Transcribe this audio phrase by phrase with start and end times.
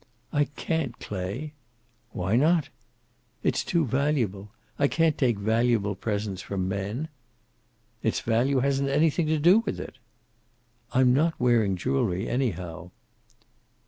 [0.33, 1.53] "I can't Clay!"
[2.11, 2.69] "Why not?"
[3.43, 4.49] "It's too valuable.
[4.79, 7.07] I can't take valuable presents from men."
[8.01, 9.99] "It's value hasn't anything to do with it."
[10.91, 12.89] "I'm not wearing jewelry, anyhow."